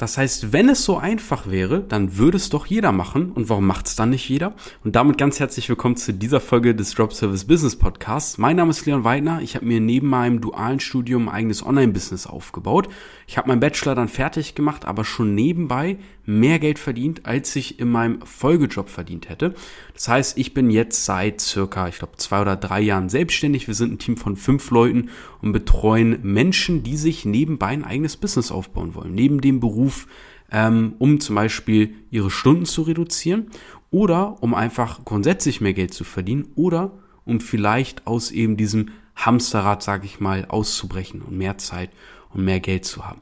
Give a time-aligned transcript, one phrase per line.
[0.00, 3.32] Das heißt, wenn es so einfach wäre, dann würde es doch jeder machen.
[3.32, 4.54] Und warum macht es dann nicht jeder?
[4.82, 8.38] Und damit ganz herzlich willkommen zu dieser Folge des Drop Service Business Podcasts.
[8.38, 9.42] Mein Name ist Leon Weidner.
[9.42, 12.88] Ich habe mir neben meinem dualen Studium ein eigenes Online-Business aufgebaut.
[13.26, 17.78] Ich habe meinen Bachelor dann fertig gemacht, aber schon nebenbei mehr Geld verdient, als ich
[17.80, 19.54] in meinem Folgejob verdient hätte.
[19.94, 23.66] Das heißt, ich bin jetzt seit circa, ich glaube, zwei oder drei Jahren selbstständig.
[23.66, 25.10] Wir sind ein Team von fünf Leuten
[25.42, 29.14] und betreuen Menschen, die sich nebenbei ein eigenes Business aufbauen wollen.
[29.14, 29.89] Neben dem Beruf,
[30.50, 33.46] ähm, um zum Beispiel ihre Stunden zu reduzieren
[33.90, 36.92] oder um einfach grundsätzlich mehr Geld zu verdienen oder
[37.24, 41.90] um vielleicht aus eben diesem Hamsterrad, sage ich mal, auszubrechen und mehr Zeit
[42.30, 43.20] und mehr Geld zu haben.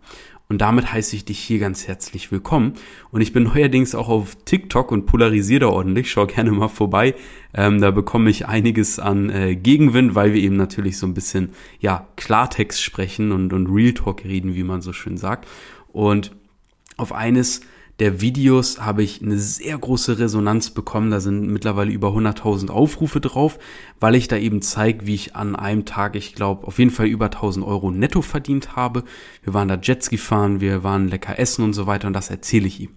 [0.51, 2.73] Und damit heiße ich dich hier ganz herzlich willkommen.
[3.11, 6.11] Und ich bin neuerdings auch auf TikTok und polarisiere da ordentlich.
[6.11, 7.15] Schau gerne mal vorbei.
[7.53, 11.51] Ähm, da bekomme ich einiges an äh, Gegenwind, weil wir eben natürlich so ein bisschen,
[11.81, 15.47] ja, Klartext sprechen und, und Real Talk reden, wie man so schön sagt.
[15.93, 16.33] Und
[16.99, 17.63] auf eines
[17.99, 21.11] der Videos habe ich eine sehr große Resonanz bekommen.
[21.11, 23.59] Da sind mittlerweile über 100.000 Aufrufe drauf,
[23.99, 27.07] weil ich da eben zeige, wie ich an einem Tag, ich glaube, auf jeden Fall
[27.07, 29.03] über 1.000 Euro netto verdient habe.
[29.43, 32.69] Wir waren da Jetski fahren, wir waren lecker essen und so weiter und das erzähle
[32.69, 32.91] ich ihm.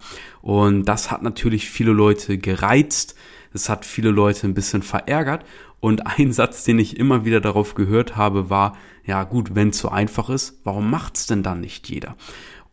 [0.44, 3.16] Und das hat natürlich viele Leute gereizt.
[3.54, 5.46] Es hat viele Leute ein bisschen verärgert.
[5.80, 9.80] Und ein Satz, den ich immer wieder darauf gehört habe, war, ja gut, wenn es
[9.80, 12.16] so einfach ist, warum macht's denn dann nicht jeder?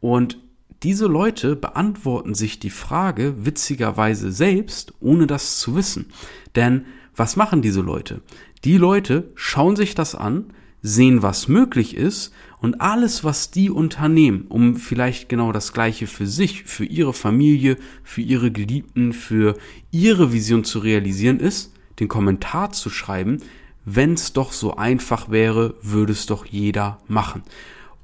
[0.01, 0.37] Und
[0.83, 6.07] diese Leute beantworten sich die Frage witzigerweise selbst, ohne das zu wissen.
[6.55, 8.20] Denn was machen diese Leute?
[8.65, 14.47] Die Leute schauen sich das an, sehen, was möglich ist und alles, was die unternehmen,
[14.48, 19.57] um vielleicht genau das Gleiche für sich, für ihre Familie, für ihre Geliebten, für
[19.91, 23.39] ihre Vision zu realisieren, ist, den Kommentar zu schreiben,
[23.85, 27.42] wenn es doch so einfach wäre, würde es doch jeder machen.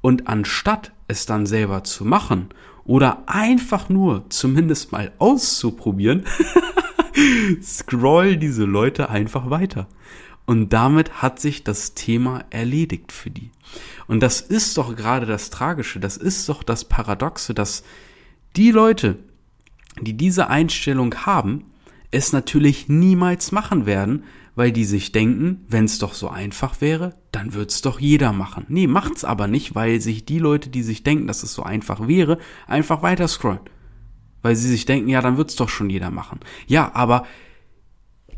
[0.01, 2.49] Und anstatt es dann selber zu machen
[2.83, 6.23] oder einfach nur zumindest mal auszuprobieren,
[7.61, 9.87] scroll diese Leute einfach weiter.
[10.45, 13.49] Und damit hat sich das Thema erledigt für die.
[14.07, 17.83] Und das ist doch gerade das Tragische, das ist doch das Paradoxe, dass
[18.55, 19.17] die Leute,
[19.99, 21.65] die diese Einstellung haben,
[22.15, 24.23] es natürlich niemals machen werden,
[24.55, 28.65] weil die sich denken, wenn es doch so einfach wäre, dann wird's doch jeder machen.
[28.69, 32.07] Nee, macht's aber nicht, weil sich die Leute, die sich denken, dass es so einfach
[32.07, 33.59] wäre, einfach weiter scrollen.
[34.41, 36.39] Weil sie sich denken, ja, dann wird's doch schon jeder machen.
[36.67, 37.25] Ja, aber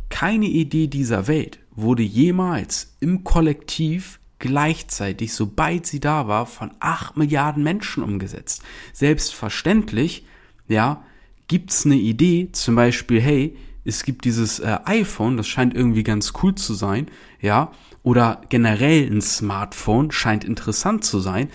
[0.10, 7.18] keine Idee dieser Welt wurde jemals im Kollektiv gleichzeitig, sobald sie da war, von acht
[7.18, 8.64] Milliarden Menschen umgesetzt.
[8.94, 10.26] Selbstverständlich,
[10.68, 11.04] ja,
[11.48, 16.34] gibt's eine Idee, zum Beispiel, hey, es gibt dieses äh, iPhone, das scheint irgendwie ganz
[16.44, 17.08] cool zu sein,
[17.42, 17.72] ja,
[18.04, 21.50] oder generell ein Smartphone scheint interessant zu sein,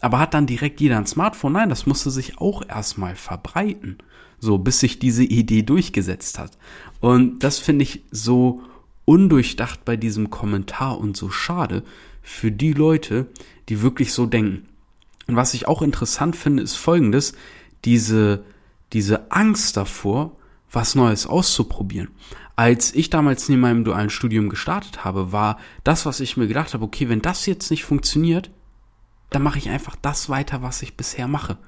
[0.00, 1.54] aber hat dann direkt jeder ein Smartphone?
[1.54, 3.98] Nein, das musste sich auch erstmal verbreiten,
[4.38, 6.52] so bis sich diese Idee durchgesetzt hat.
[7.00, 8.62] Und das finde ich so
[9.04, 11.82] undurchdacht bei diesem Kommentar und so schade
[12.22, 13.26] für die Leute,
[13.68, 14.68] die wirklich so denken.
[15.26, 17.32] Und was ich auch interessant finde, ist folgendes,
[17.84, 18.44] diese,
[18.92, 20.37] diese Angst davor,
[20.70, 22.08] was Neues auszuprobieren.
[22.56, 26.74] Als ich damals neben meinem dualen Studium gestartet habe, war das, was ich mir gedacht
[26.74, 28.50] habe, okay, wenn das jetzt nicht funktioniert,
[29.30, 31.58] dann mache ich einfach das weiter, was ich bisher mache.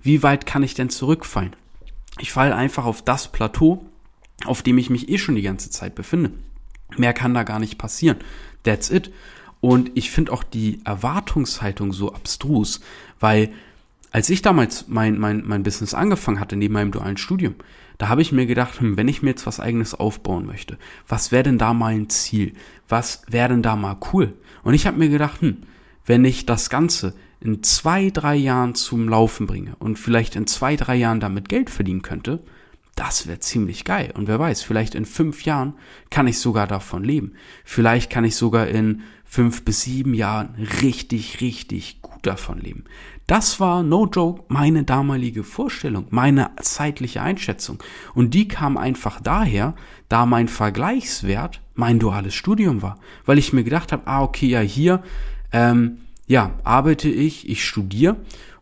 [0.00, 1.54] Wie weit kann ich denn zurückfallen?
[2.18, 3.84] Ich falle einfach auf das Plateau,
[4.44, 6.32] auf dem ich mich eh schon die ganze Zeit befinde.
[6.96, 8.18] Mehr kann da gar nicht passieren.
[8.62, 9.12] That's it.
[9.60, 12.80] Und ich finde auch die Erwartungshaltung so abstrus,
[13.18, 13.50] weil
[14.10, 17.56] als ich damals mein, mein, mein Business angefangen hatte, neben meinem dualen Studium,
[17.98, 21.32] da habe ich mir gedacht, hm, wenn ich mir jetzt was eigenes aufbauen möchte, was
[21.32, 22.54] wäre denn da mal ein Ziel?
[22.88, 24.34] Was wäre denn da mal cool?
[24.62, 25.58] Und ich habe mir gedacht, hm,
[26.06, 30.76] wenn ich das Ganze in zwei, drei Jahren zum Laufen bringe und vielleicht in zwei,
[30.76, 32.42] drei Jahren damit Geld verdienen könnte,
[32.94, 34.12] das wäre ziemlich geil.
[34.16, 35.74] Und wer weiß, vielleicht in fünf Jahren
[36.10, 37.34] kann ich sogar davon leben.
[37.64, 42.84] Vielleicht kann ich sogar in fünf bis sieben Jahren richtig, richtig gut davon leben.
[43.28, 47.78] Das war, no joke, meine damalige Vorstellung, meine zeitliche Einschätzung.
[48.14, 49.74] Und die kam einfach daher,
[50.08, 52.98] da mein Vergleichswert mein duales Studium war.
[53.26, 55.02] Weil ich mir gedacht habe, ah, okay, ja, hier,
[55.52, 58.16] ähm, ja, arbeite ich, ich studiere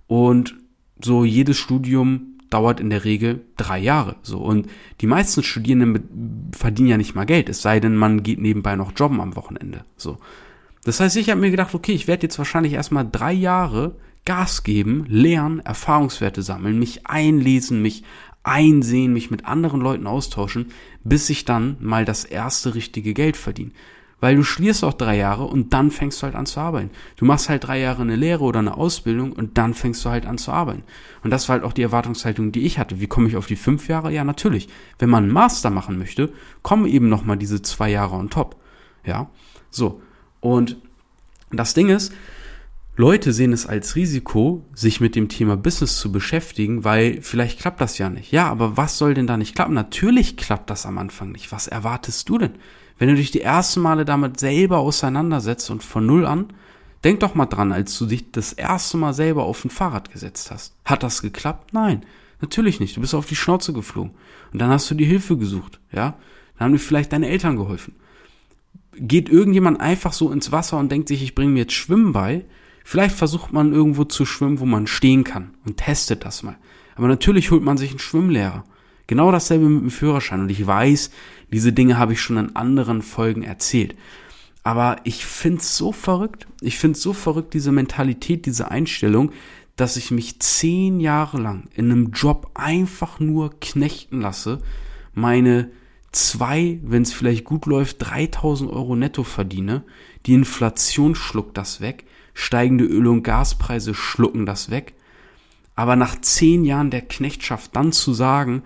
[0.09, 0.57] und
[1.01, 4.17] so jedes Studium dauert in der Regel drei Jahre.
[4.23, 4.67] So und
[5.01, 8.93] die meisten Studierenden verdienen ja nicht mal Geld, es sei denn, man geht nebenbei noch
[8.97, 9.85] jobben am Wochenende.
[9.97, 10.19] So,
[10.83, 13.95] das heißt, ich habe mir gedacht, okay, ich werde jetzt wahrscheinlich erstmal drei Jahre
[14.27, 18.05] Gas geben, lernen, Erfahrungswerte sammeln, mich einlesen, mich
[18.43, 20.67] einsehen, mich mit anderen Leuten austauschen,
[21.03, 23.73] bis ich dann mal das erste richtige Geld verdiene.
[24.19, 26.91] Weil du studierst auch drei Jahre und dann fängst du halt an zu arbeiten.
[27.17, 30.25] Du machst halt drei Jahre eine Lehre oder eine Ausbildung und dann fängst du halt
[30.25, 30.85] an zu arbeiten.
[31.23, 32.99] Und das war halt auch die Erwartungshaltung, die ich hatte.
[32.99, 34.13] Wie komme ich auf die fünf Jahre?
[34.13, 34.69] Ja, natürlich.
[34.99, 36.33] Wenn man einen Master machen möchte,
[36.63, 38.57] kommen eben nochmal diese zwei Jahre on top.
[39.05, 39.29] Ja,
[39.71, 40.01] so.
[40.41, 40.79] Und
[41.51, 42.13] das Ding ist,
[42.99, 47.83] Leute sehen es als Risiko, sich mit dem Thema Business zu beschäftigen, weil vielleicht klappt
[47.83, 48.33] das ja nicht.
[48.33, 49.75] Ja, aber was soll denn da nicht klappen?
[49.75, 51.53] Natürlich klappt das am Anfang nicht.
[51.53, 52.53] Was erwartest du denn?
[52.99, 56.47] Wenn du dich die ersten Male damit selber auseinandersetzt und von Null an,
[57.05, 60.51] denk doch mal dran, als du dich das erste Mal selber auf ein Fahrrad gesetzt
[60.51, 60.75] hast.
[60.87, 61.75] Hat das geklappt?
[61.75, 62.03] Nein,
[62.41, 62.97] natürlich nicht.
[62.97, 64.13] Du bist auf die Schnauze geflogen.
[64.55, 66.17] Und dann hast du die Hilfe gesucht, ja?
[66.57, 67.95] Dann haben dir vielleicht deine Eltern geholfen.
[68.95, 72.47] Geht irgendjemand einfach so ins Wasser und denkt sich, ich bringe mir jetzt Schwimmen bei,
[72.89, 76.57] Vielleicht versucht man irgendwo zu schwimmen, wo man stehen kann und testet das mal.
[76.95, 78.63] Aber natürlich holt man sich einen Schwimmlehrer.
[79.09, 80.43] Genau dasselbe mit dem Führerschein.
[80.43, 81.11] Und ich weiß,
[81.53, 83.97] diese Dinge habe ich schon in anderen Folgen erzählt.
[84.63, 86.47] Aber ich find's so verrückt.
[86.61, 89.33] Ich find's so verrückt, diese Mentalität, diese Einstellung,
[89.75, 94.63] dass ich mich zehn Jahre lang in einem Job einfach nur knechten lasse,
[95.13, 95.73] meine
[96.13, 99.83] zwei, wenn es vielleicht gut läuft, 3000 Euro netto verdiene.
[100.27, 102.05] Die Inflation schluckt das weg
[102.37, 104.95] steigende Öl- und Gaspreise schlucken das weg.
[105.75, 108.63] Aber nach zehn Jahren der Knechtschaft dann zu sagen,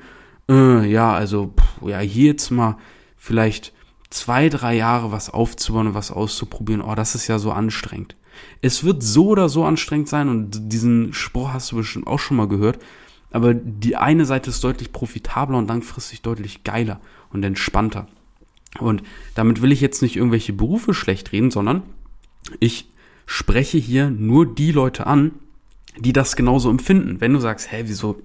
[0.48, 2.76] äh, ja, also, pff, ja, hier jetzt mal
[3.16, 3.72] vielleicht
[4.10, 8.16] zwei, drei Jahre was aufzubauen und was auszuprobieren, oh, das ist ja so anstrengend.
[8.60, 12.36] Es wird so oder so anstrengend sein und diesen Spruch hast du bestimmt auch schon
[12.36, 12.80] mal gehört.
[13.30, 17.00] Aber die eine Seite ist deutlich profitabler und langfristig deutlich geiler
[17.32, 18.08] und entspannter.
[18.80, 19.04] Und
[19.36, 21.82] damit will ich jetzt nicht irgendwelche Berufe schlecht reden, sondern
[22.58, 22.90] ich
[23.26, 25.32] spreche hier nur die Leute an,
[25.98, 27.20] die das genauso empfinden.
[27.20, 28.22] Wenn du sagst, hä, wieso,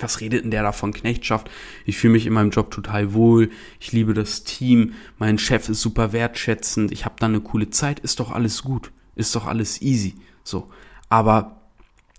[0.00, 1.50] was redet denn der da von Knechtschaft?
[1.84, 3.50] Ich fühle mich in meinem Job total wohl,
[3.80, 8.00] ich liebe das Team, mein Chef ist super wertschätzend, ich habe da eine coole Zeit,
[8.00, 10.16] ist doch alles gut, ist doch alles easy.
[10.44, 10.70] So.
[11.08, 11.62] Aber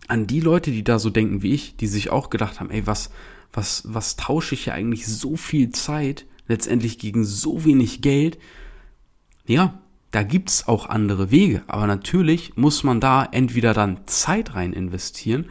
[0.08, 2.88] an die Leute, die da so denken wie ich, die sich auch gedacht haben, ey,
[2.88, 3.12] was,
[3.54, 8.40] was, was tausche ich ja eigentlich so viel Zeit letztendlich gegen so wenig Geld?
[9.46, 9.80] Ja,
[10.12, 15.46] da gibt's auch andere Wege, aber natürlich muss man da entweder dann Zeit rein investieren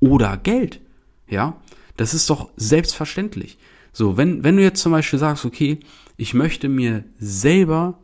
[0.00, 0.80] oder Geld.
[1.28, 1.60] Ja,
[1.96, 3.58] das ist doch selbstverständlich.
[3.92, 5.80] So, wenn, wenn du jetzt zum Beispiel sagst, okay,
[6.16, 7.98] ich möchte mir selber,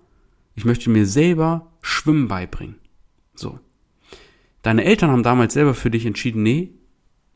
[0.54, 2.76] ich möchte mir selber Schwimmen beibringen.
[3.34, 3.58] So.
[4.62, 6.70] Deine Eltern haben damals selber für dich entschieden, nee,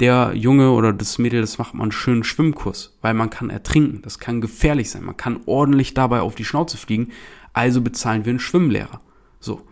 [0.01, 4.03] der Junge oder das Mädel, das macht mal einen schönen Schwimmkurs, weil man kann ertrinken,
[4.03, 7.13] das kann gefährlich sein, man kann ordentlich dabei auf die Schnauze fliegen,
[7.55, 9.01] also bezahlen wir einen Schwimmlehrer.
[9.41, 9.63] So.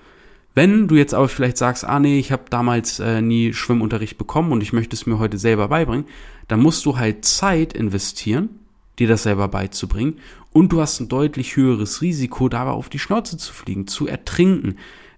[0.55, 4.53] Wenn du jetzt aber vielleicht sagst, ah nee, ich habe damals äh, nie Schwimmunterricht bekommen
[4.53, 6.07] und ich möchte es mir heute selber beibringen,
[6.49, 8.51] dann musst du halt Zeit investieren,
[8.99, 10.19] dir das selber beizubringen
[10.53, 14.77] und du hast ein deutlich höheres Risiko, dabei auf die Schnauze zu fliegen, zu ertrinken,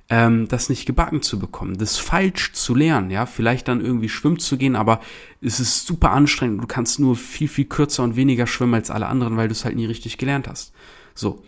[0.09, 4.39] ähm, das nicht gebacken zu bekommen, das falsch zu lernen, ja, vielleicht dann irgendwie schwimmen
[4.39, 5.01] zu gehen, aber
[5.41, 9.07] es ist super anstrengend, du kannst nur viel, viel kürzer und weniger schwimmen als alle
[9.07, 10.73] anderen, weil du es halt nie richtig gelernt hast.
[11.15, 11.43] So.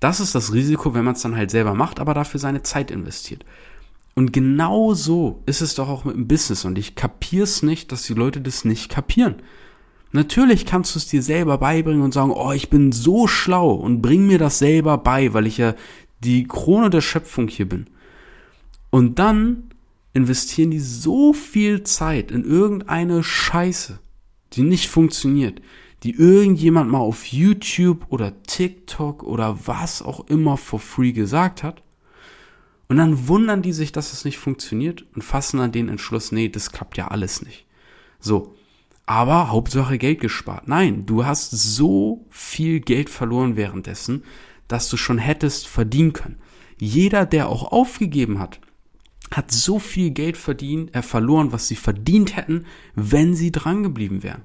[0.00, 2.90] Das ist das Risiko, wenn man es dann halt selber macht, aber dafür seine Zeit
[2.90, 3.44] investiert.
[4.14, 6.64] Und genau so ist es doch auch mit dem Business.
[6.64, 9.36] Und ich kapier's nicht, dass die Leute das nicht kapieren.
[10.12, 14.02] Natürlich kannst du es dir selber beibringen und sagen, oh, ich bin so schlau und
[14.02, 15.74] bring mir das selber bei, weil ich ja
[16.24, 17.86] die Krone der Schöpfung hier bin.
[18.90, 19.70] Und dann
[20.12, 24.00] investieren die so viel Zeit in irgendeine Scheiße,
[24.54, 25.62] die nicht funktioniert,
[26.02, 31.82] die irgendjemand mal auf YouTube oder TikTok oder was auch immer for free gesagt hat.
[32.88, 36.48] Und dann wundern die sich, dass es nicht funktioniert und fassen dann den Entschluss, nee,
[36.48, 37.66] das klappt ja alles nicht.
[38.18, 38.54] So.
[39.06, 40.68] Aber Hauptsache Geld gespart.
[40.68, 44.22] Nein, du hast so viel Geld verloren währenddessen,
[44.68, 46.38] dass du schon hättest verdienen können.
[46.78, 48.60] Jeder, der auch aufgegeben hat,
[49.32, 54.42] hat so viel Geld verdient, er verloren, was sie verdient hätten, wenn sie drangeblieben wären.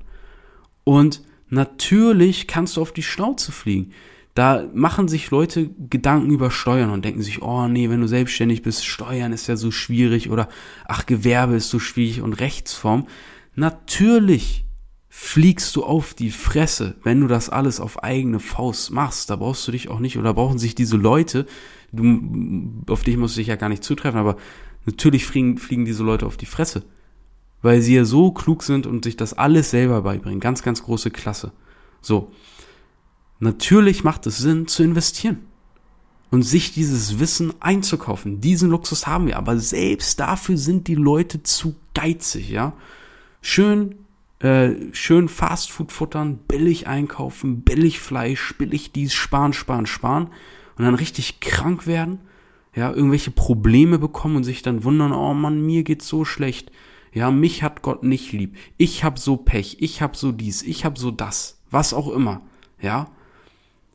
[0.84, 3.92] Und Natürlich kannst du auf die Schnauze fliegen.
[4.34, 8.64] Da machen sich Leute Gedanken über Steuern und denken sich, oh nee, wenn du selbstständig
[8.64, 10.50] bist, Steuern ist ja so schwierig oder
[10.86, 13.08] ach, Gewerbe ist so schwierig und Rechtsform.
[13.56, 14.66] Natürlich
[15.08, 19.30] fliegst du auf die Fresse, wenn du das alles auf eigene Faust machst.
[19.30, 21.46] Da brauchst du dich auch nicht oder brauchen sich diese Leute,
[21.94, 24.36] du, auf dich musst du dich ja gar nicht zutreffen, aber
[24.86, 26.84] natürlich fliegen, fliegen diese Leute auf die Fresse
[27.66, 30.40] weil sie ja so klug sind und sich das alles selber beibringen.
[30.40, 31.52] Ganz, ganz große Klasse.
[32.00, 32.32] So.
[33.40, 35.40] Natürlich macht es Sinn zu investieren
[36.30, 38.40] und sich dieses Wissen einzukaufen.
[38.40, 42.74] Diesen Luxus haben wir, aber selbst dafür sind die Leute zu geizig, ja.
[43.42, 43.96] Schön,
[44.40, 50.28] äh, schön Fastfood futtern, billig einkaufen, billig Fleisch, billig dies, sparen, sparen, sparen.
[50.78, 52.20] und dann richtig krank werden,
[52.76, 56.72] ja, irgendwelche Probleme bekommen und sich dann wundern, oh Mann, mir geht's so schlecht.
[57.16, 58.58] Ja, mich hat Gott nicht lieb.
[58.76, 62.42] Ich hab so Pech, ich hab so dies, ich hab so das, was auch immer.
[62.82, 63.08] Ja?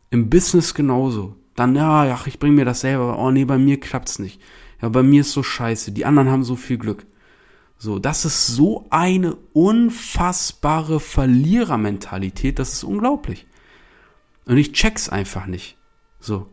[0.09, 1.37] Im Business genauso.
[1.55, 3.19] Dann, ja, ach, ich bring mir das selber.
[3.19, 4.41] Oh nee, bei mir klappt's nicht.
[4.81, 5.93] Ja, bei mir ist so scheiße.
[5.93, 7.05] Die anderen haben so viel Glück.
[7.77, 13.47] So, das ist so eine unfassbare Verlierermentalität, das ist unglaublich.
[14.47, 15.77] Und ich check's einfach nicht.
[16.21, 16.47] So.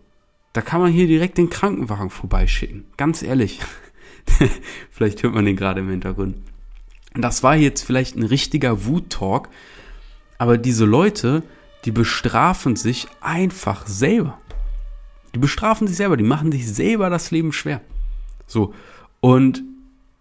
[0.52, 2.84] Da kann man hier direkt den Krankenwagen vorbeischicken.
[2.98, 3.62] Ganz ehrlich.
[4.92, 6.36] vielleicht hört man den gerade im Hintergrund.
[7.22, 9.50] Das war jetzt vielleicht ein richtiger Wut-Talk,
[10.38, 11.44] aber diese Leute,
[11.86, 14.40] die bestrafen sich einfach selber.
[15.34, 17.82] Die bestrafen sich selber, die machen sich selber das Leben schwer.
[18.46, 18.74] So.
[19.20, 19.64] Und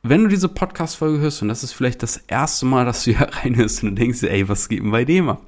[0.02, 3.28] wenn du diese Podcast-Folge hörst, und das ist vielleicht das erste Mal, dass du hier
[3.28, 5.42] reinhörst und du denkst, ey, was geht denn bei dem ab?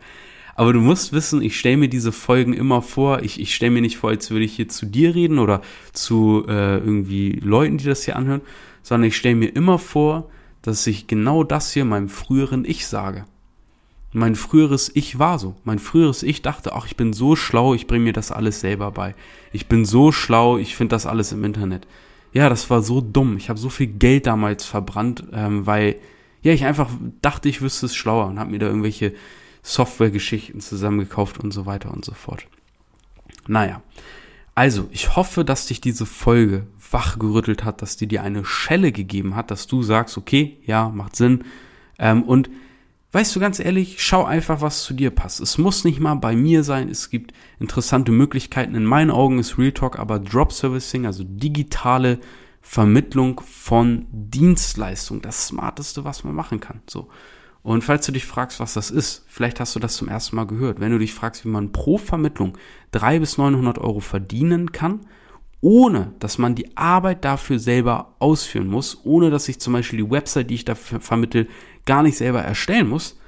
[0.55, 3.23] Aber du musst wissen, ich stelle mir diese Folgen immer vor.
[3.23, 5.63] Ich, ich stelle mir nicht vor, als würde ich hier zu dir reden oder
[5.93, 8.41] zu äh, irgendwie Leuten, die das hier anhören,
[8.83, 10.29] sondern ich stelle mir immer vor,
[10.69, 13.25] dass ich genau das hier meinem früheren Ich sage.
[14.13, 15.57] Mein früheres Ich war so.
[15.65, 18.91] Mein früheres Ich dachte, ach, ich bin so schlau, ich bringe mir das alles selber
[18.91, 19.15] bei.
[19.53, 21.87] Ich bin so schlau, ich finde das alles im Internet.
[22.33, 23.37] Ja, das war so dumm.
[23.37, 25.97] Ich habe so viel Geld damals verbrannt, ähm, weil
[26.43, 26.91] ja ich einfach
[27.23, 29.15] dachte, ich wüsste es schlauer und habe mir da irgendwelche
[29.63, 32.47] Software-Geschichten zusammengekauft und so weiter und so fort.
[33.47, 33.83] Naja,
[34.55, 39.37] also ich hoffe, dass dich diese Folge wachgerüttelt hat, dass die dir eine Schelle gegeben
[39.37, 41.45] hat, dass du sagst, okay, ja, macht Sinn.
[41.99, 42.51] Ähm, und
[43.13, 45.41] weißt du ganz ehrlich, schau einfach, was zu dir passt.
[45.41, 46.89] Es muss nicht mal bei mir sein.
[46.89, 48.75] Es gibt interessante Möglichkeiten.
[48.75, 52.19] In meinen Augen ist Real Talk aber Drop Servicing, also digitale
[52.61, 56.83] Vermittlung von Dienstleistung, das smarteste, was man machen kann.
[56.87, 57.09] So.
[57.63, 60.47] Und falls du dich fragst, was das ist, vielleicht hast du das zum ersten Mal
[60.47, 60.81] gehört.
[60.81, 62.57] Wenn du dich fragst, wie man pro Vermittlung
[62.91, 65.01] drei bis 900 Euro verdienen kann,
[65.61, 70.11] ohne dass man die Arbeit dafür selber ausführen muss, ohne dass ich zum Beispiel die
[70.11, 71.49] Website, die ich dafür vermittel,
[71.85, 73.19] gar nicht selber erstellen muss,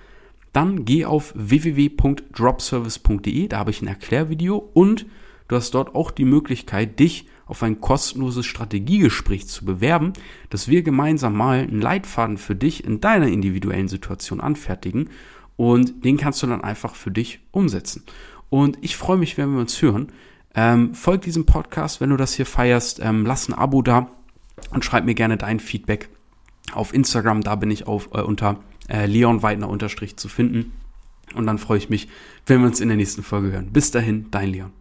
[0.53, 5.07] dann geh auf www.dropservice.de, da habe ich ein Erklärvideo und
[5.49, 10.13] du hast dort auch die Möglichkeit, dich auf ein kostenloses Strategiegespräch zu bewerben,
[10.51, 15.11] dass wir gemeinsam mal einen Leitfaden für dich in deiner individuellen Situation anfertigen
[15.57, 18.05] und den kannst du dann einfach für dich umsetzen.
[18.51, 20.13] Und ich freue mich, wenn wir uns hören.
[20.54, 23.00] Ähm, folg diesem Podcast, wenn du das hier feierst.
[23.00, 24.09] Ähm, lass ein Abo da
[24.73, 26.09] und schreib mir gerne dein Feedback
[26.73, 27.42] auf Instagram.
[27.42, 30.73] Da bin ich auf, äh, unter äh, Leon Weidner unterstrich zu finden.
[31.35, 32.09] Und dann freue ich mich,
[32.47, 33.71] wenn wir uns in der nächsten Folge hören.
[33.73, 34.80] Bis dahin, dein Leon.